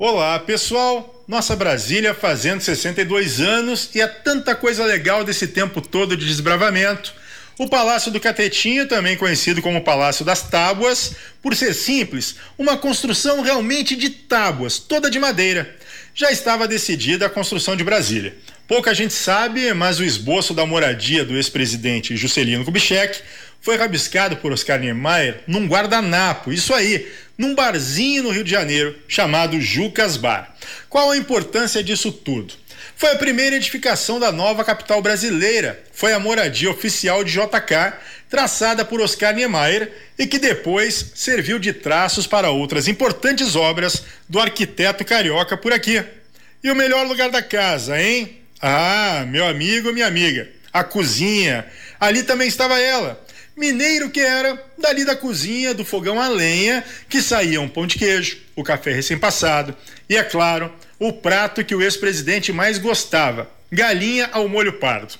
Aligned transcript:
Olá, 0.00 0.38
pessoal. 0.38 1.24
Nossa 1.26 1.56
Brasília 1.56 2.14
fazendo 2.14 2.60
62 2.60 3.40
anos 3.40 3.90
e 3.96 4.00
há 4.00 4.06
tanta 4.06 4.54
coisa 4.54 4.84
legal 4.84 5.24
desse 5.24 5.48
tempo 5.48 5.80
todo 5.80 6.16
de 6.16 6.24
desbravamento. 6.24 7.12
O 7.58 7.68
Palácio 7.68 8.12
do 8.12 8.20
Catetinho, 8.20 8.86
também 8.86 9.16
conhecido 9.16 9.60
como 9.60 9.82
Palácio 9.82 10.24
das 10.24 10.40
Tábuas, 10.40 11.16
por 11.42 11.56
ser 11.56 11.74
simples, 11.74 12.36
uma 12.56 12.76
construção 12.76 13.40
realmente 13.40 13.96
de 13.96 14.08
tábuas, 14.08 14.78
toda 14.78 15.10
de 15.10 15.18
madeira. 15.18 15.74
Já 16.14 16.30
estava 16.30 16.68
decidida 16.68 17.26
a 17.26 17.30
construção 17.30 17.74
de 17.74 17.82
Brasília. 17.82 18.36
Pouca 18.68 18.94
gente 18.94 19.14
sabe, 19.14 19.74
mas 19.74 19.98
o 19.98 20.04
esboço 20.04 20.54
da 20.54 20.64
moradia 20.64 21.24
do 21.24 21.34
ex-presidente 21.34 22.16
Juscelino 22.16 22.64
Kubitschek 22.64 23.20
foi 23.60 23.76
rabiscado 23.76 24.36
por 24.36 24.52
Oscar 24.52 24.78
Niemeyer 24.78 25.40
num 25.48 25.66
guardanapo, 25.66 26.52
isso 26.52 26.72
aí, 26.72 27.10
num 27.38 27.54
barzinho 27.54 28.24
no 28.24 28.30
Rio 28.30 28.42
de 28.42 28.50
Janeiro 28.50 28.98
chamado 29.06 29.60
Jucas 29.60 30.16
Bar. 30.16 30.52
Qual 30.88 31.12
a 31.12 31.16
importância 31.16 31.82
disso 31.84 32.10
tudo? 32.10 32.52
Foi 32.96 33.12
a 33.12 33.16
primeira 33.16 33.54
edificação 33.54 34.18
da 34.18 34.32
nova 34.32 34.64
capital 34.64 35.00
brasileira. 35.00 35.80
Foi 35.92 36.12
a 36.12 36.18
moradia 36.18 36.68
oficial 36.68 37.22
de 37.22 37.32
JK, 37.32 37.94
traçada 38.28 38.84
por 38.84 39.00
Oscar 39.00 39.32
Niemeyer 39.32 39.92
e 40.18 40.26
que 40.26 40.38
depois 40.38 41.12
serviu 41.14 41.60
de 41.60 41.72
traços 41.72 42.26
para 42.26 42.50
outras 42.50 42.88
importantes 42.88 43.54
obras 43.54 44.02
do 44.28 44.40
arquiteto 44.40 45.04
carioca 45.04 45.56
por 45.56 45.72
aqui. 45.72 46.02
E 46.62 46.70
o 46.72 46.74
melhor 46.74 47.06
lugar 47.06 47.30
da 47.30 47.40
casa, 47.40 48.02
hein? 48.02 48.40
Ah, 48.60 49.24
meu 49.28 49.46
amigo, 49.46 49.92
minha 49.92 50.08
amiga, 50.08 50.48
a 50.72 50.82
cozinha. 50.82 51.64
Ali 52.00 52.24
também 52.24 52.48
estava 52.48 52.80
ela, 52.80 53.24
Mineiro 53.58 54.08
que 54.08 54.20
era, 54.20 54.56
dali 54.78 55.04
da 55.04 55.16
cozinha, 55.16 55.74
do 55.74 55.84
fogão 55.84 56.20
a 56.20 56.28
lenha, 56.28 56.84
que 57.08 57.20
saía 57.20 57.60
um 57.60 57.68
pão 57.68 57.88
de 57.88 57.98
queijo, 57.98 58.38
o 58.54 58.62
café 58.62 58.92
recém-passado 58.92 59.74
e, 60.08 60.16
é 60.16 60.22
claro, 60.22 60.72
o 60.96 61.12
prato 61.12 61.64
que 61.64 61.74
o 61.74 61.82
ex-presidente 61.82 62.52
mais 62.52 62.78
gostava, 62.78 63.50
galinha 63.70 64.30
ao 64.32 64.48
molho 64.48 64.74
pardo. 64.74 65.18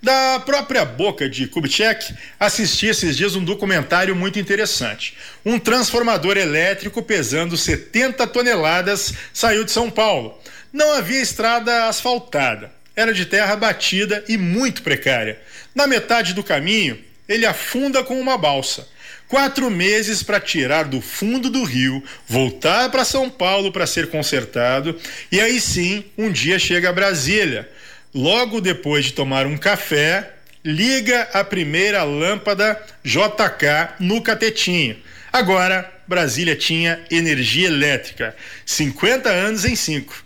Da 0.00 0.38
própria 0.38 0.84
boca 0.84 1.28
de 1.28 1.48
Kubitschek, 1.48 2.14
assisti 2.38 2.86
esses 2.86 3.16
dias 3.16 3.34
um 3.34 3.44
documentário 3.44 4.14
muito 4.14 4.38
interessante. 4.38 5.18
Um 5.44 5.58
transformador 5.58 6.36
elétrico 6.36 7.02
pesando 7.02 7.56
70 7.56 8.24
toneladas 8.28 9.12
saiu 9.34 9.64
de 9.64 9.72
São 9.72 9.90
Paulo. 9.90 10.40
Não 10.72 10.92
havia 10.92 11.20
estrada 11.20 11.86
asfaltada, 11.86 12.70
era 12.94 13.12
de 13.12 13.26
terra 13.26 13.56
batida 13.56 14.24
e 14.28 14.38
muito 14.38 14.80
precária. 14.80 15.40
Na 15.74 15.88
metade 15.88 16.34
do 16.34 16.44
caminho, 16.44 17.09
ele 17.30 17.46
afunda 17.46 18.02
com 18.02 18.20
uma 18.20 18.36
balsa. 18.36 18.88
Quatro 19.28 19.70
meses 19.70 20.24
para 20.24 20.40
tirar 20.40 20.84
do 20.86 21.00
fundo 21.00 21.48
do 21.48 21.62
rio, 21.62 22.02
voltar 22.26 22.90
para 22.90 23.04
São 23.04 23.30
Paulo 23.30 23.70
para 23.70 23.86
ser 23.86 24.08
consertado 24.08 24.98
e 25.30 25.40
aí 25.40 25.60
sim 25.60 26.04
um 26.18 26.32
dia 26.32 26.58
chega 26.58 26.90
a 26.90 26.92
Brasília. 26.92 27.70
Logo 28.12 28.60
depois 28.60 29.04
de 29.04 29.12
tomar 29.12 29.46
um 29.46 29.56
café, 29.56 30.32
liga 30.64 31.28
a 31.32 31.44
primeira 31.44 32.02
lâmpada 32.02 32.78
JK 33.04 34.00
no 34.00 34.20
catetinho. 34.20 34.96
Agora, 35.32 35.88
Brasília 36.08 36.56
tinha 36.56 37.00
energia 37.08 37.68
elétrica. 37.68 38.34
50 38.66 39.30
anos 39.30 39.64
em 39.64 39.76
5. 39.76 40.24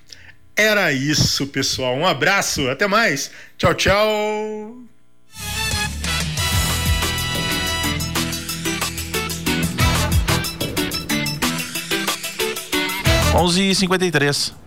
Era 0.57 0.91
isso, 0.95 1.47
pessoal. 1.49 1.95
Um 1.95 2.07
abraço, 2.07 2.71
até 2.71 2.87
mais. 2.87 3.31
Tchau, 3.59 3.75
tchau. 3.75 4.84
11h53. 13.35 14.64